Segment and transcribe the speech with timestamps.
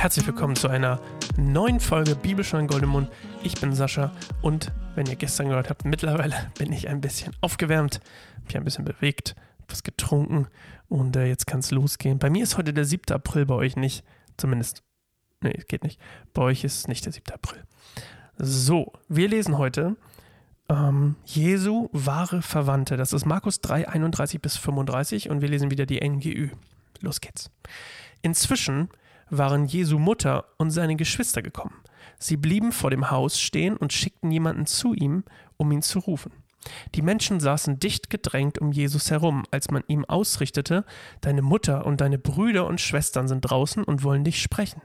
[0.00, 0.98] Herzlich willkommen zu einer
[1.36, 3.10] neuen Folge Bibelstein Goldemund.
[3.42, 8.00] Ich bin Sascha und wenn ihr gestern gehört habt, mittlerweile bin ich ein bisschen aufgewärmt,
[8.46, 9.36] mich ein bisschen bewegt,
[9.68, 10.46] was getrunken
[10.88, 12.18] und äh, jetzt kann es losgehen.
[12.18, 13.14] Bei mir ist heute der 7.
[13.14, 14.02] April, bei euch nicht.
[14.38, 14.82] Zumindest,
[15.42, 16.00] nee, geht nicht.
[16.32, 17.34] Bei euch ist nicht der 7.
[17.34, 17.62] April.
[18.38, 19.96] So, wir lesen heute
[20.70, 22.96] ähm, Jesu wahre Verwandte.
[22.96, 26.52] Das ist Markus 3, 31 bis 35 und wir lesen wieder die NGÜ.
[27.02, 27.50] Los geht's.
[28.22, 28.88] Inzwischen
[29.30, 31.74] waren Jesu Mutter und seine Geschwister gekommen.
[32.18, 35.24] Sie blieben vor dem Haus stehen und schickten jemanden zu ihm,
[35.56, 36.32] um ihn zu rufen.
[36.94, 40.84] Die Menschen saßen dicht gedrängt um Jesus herum, als man ihm ausrichtete,
[41.20, 44.82] Deine Mutter und deine Brüder und Schwestern sind draußen und wollen dich sprechen.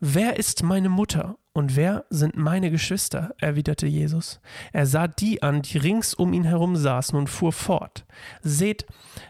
[0.00, 3.32] Wer ist meine Mutter und wer sind meine Geschwister?
[3.38, 4.40] erwiderte Jesus.
[4.72, 8.04] Er sah die an, die rings um ihn herum saßen und fuhr fort.
[8.42, 8.86] Seht,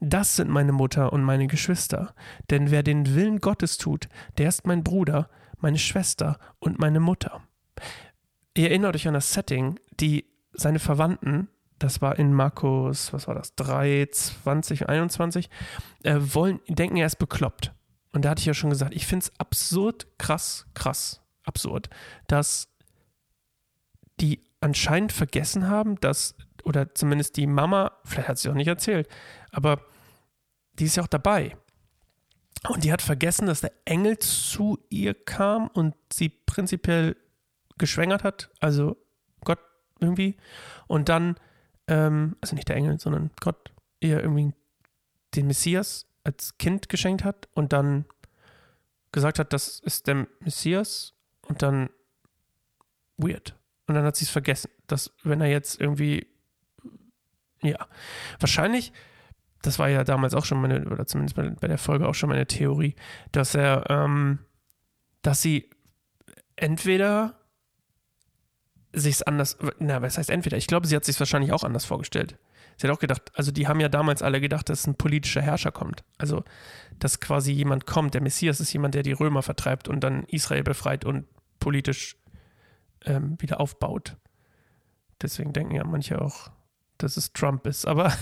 [0.00, 2.14] das sind meine Mutter und meine Geschwister,
[2.50, 7.40] denn wer den Willen Gottes tut, der ist mein Bruder, meine Schwester und meine Mutter.
[8.56, 11.46] Ihr erinnert euch an das Setting, die seine Verwandten,
[11.78, 15.50] das war in Markus, was war das, 3, 20, 21,
[16.02, 17.72] äh, wollen, denken, er ist bekloppt.
[18.12, 21.88] Und da hatte ich ja schon gesagt, ich finde es absurd, krass, krass, absurd,
[22.26, 22.68] dass
[24.20, 29.08] die anscheinend vergessen haben, dass, oder zumindest die Mama, vielleicht hat sie auch nicht erzählt,
[29.52, 29.84] aber
[30.74, 31.56] die ist ja auch dabei.
[32.68, 37.16] Und die hat vergessen, dass der Engel zu ihr kam und sie prinzipiell
[37.78, 38.96] geschwängert hat, also
[39.44, 39.60] Gott
[40.00, 40.36] irgendwie.
[40.88, 41.36] Und dann,
[41.86, 44.52] ähm, also nicht der Engel, sondern Gott ihr irgendwie
[45.36, 48.04] den Messias als Kind geschenkt hat und dann
[49.12, 51.14] gesagt hat, das ist der Messias
[51.48, 51.90] und dann
[53.16, 53.56] weird.
[53.86, 56.26] Und dann hat sie es vergessen, dass wenn er jetzt irgendwie,
[57.62, 57.86] ja,
[58.38, 58.92] wahrscheinlich,
[59.62, 62.46] das war ja damals auch schon meine, oder zumindest bei, der Folge auch schon meine
[62.46, 62.94] Theorie,
[63.32, 64.40] dass er, ähm,
[65.22, 65.70] dass sie
[66.54, 67.34] entweder
[68.92, 70.56] sich anders, na, was heißt entweder?
[70.56, 72.38] Ich glaube, sie hat sich wahrscheinlich auch anders vorgestellt.
[72.76, 75.72] Sie hat auch gedacht, also die haben ja damals alle gedacht, dass ein politischer Herrscher
[75.72, 76.04] kommt.
[76.16, 76.44] Also,
[76.98, 78.14] dass quasi jemand kommt.
[78.14, 81.26] Der Messias ist jemand, der die Römer vertreibt und dann Israel befreit und
[81.60, 82.16] politisch
[83.04, 84.16] ähm, wieder aufbaut.
[85.20, 86.50] Deswegen denken ja manche auch,
[86.98, 87.86] dass es Trump ist.
[87.86, 88.12] Aber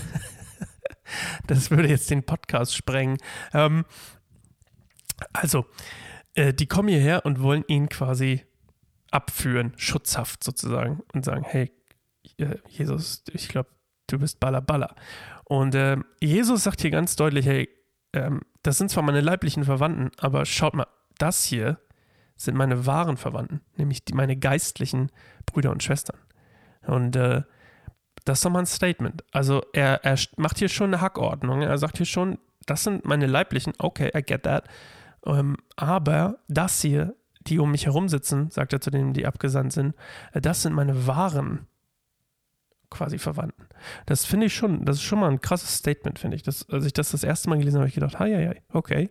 [1.47, 3.17] das würde jetzt den Podcast sprengen.
[3.53, 3.85] Ähm,
[5.33, 5.65] also,
[6.35, 8.45] äh, die kommen hierher und wollen ihn quasi
[9.11, 11.71] abführen, schutzhaft sozusagen, und sagen, hey,
[12.37, 13.69] äh, Jesus, ich glaube,
[14.07, 14.95] du bist Baller Baller.
[15.45, 17.69] Und äh, Jesus sagt hier ganz deutlich, hey,
[18.13, 20.87] ähm, das sind zwar meine leiblichen Verwandten, aber schaut mal,
[21.17, 21.79] das hier
[22.37, 25.11] sind meine wahren Verwandten, nämlich die, meine geistlichen
[25.45, 26.17] Brüder und Schwestern.
[26.85, 27.41] Und äh,
[28.25, 29.23] das ist doch mal ein Statement.
[29.31, 31.61] Also er, er macht hier schon eine Hackordnung.
[31.61, 34.67] Er sagt hier schon, das sind meine leiblichen, okay, I get that.
[35.25, 39.73] Ähm, aber das hier, die um mich herum sitzen, sagt er zu denen, die abgesandt
[39.73, 39.95] sind,
[40.33, 41.67] äh, das sind meine wahren
[42.89, 43.67] quasi Verwandten.
[44.05, 46.43] Das finde ich schon, das ist schon mal ein krasses Statement, finde ich.
[46.43, 49.09] Das, als ich das das erste Mal gelesen habe, habe ich gedacht, hi, hi, okay,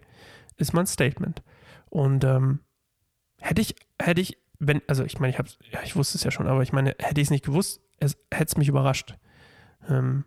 [0.57, 1.43] ist mal ein Statement.
[1.91, 2.61] Und ähm,
[3.41, 6.31] hätte ich, hätte ich, wenn, also ich meine, ich habe, ja, ich wusste es ja
[6.31, 9.15] schon, aber ich meine, hätte ich es nicht gewusst, es hätte es mich überrascht.
[9.89, 10.25] Ähm,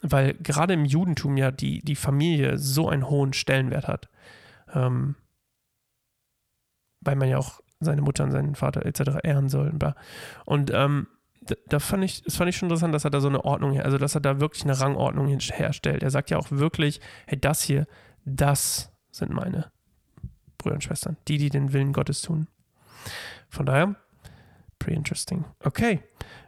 [0.00, 4.08] weil gerade im Judentum ja die, die Familie so einen hohen Stellenwert hat.
[4.72, 5.14] Ähm,
[7.00, 9.18] weil man ja auch seine Mutter und seinen Vater etc.
[9.22, 9.72] ehren soll.
[10.44, 11.08] Und ähm,
[11.42, 13.80] da, da, fand ich, das fand ich schon interessant, dass er da so eine Ordnung,
[13.80, 16.02] also dass er da wirklich eine Rangordnung herstellt.
[16.02, 17.86] Er sagt ja auch wirklich, hey, das hier,
[18.24, 19.70] das sind meine
[20.62, 22.48] Brüder und Schwestern, die, die den Willen Gottes tun.
[23.48, 23.94] Von daher,
[24.78, 25.44] pretty interesting.
[25.62, 26.00] Okay,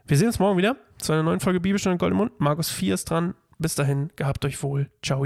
[0.07, 2.39] wir sehen uns morgen wieder zu einer neuen Folge Bibelstunde Gold im Mund.
[2.39, 3.35] Markus 4 ist dran.
[3.57, 4.89] Bis dahin, gehabt euch wohl.
[5.01, 5.25] Ciao.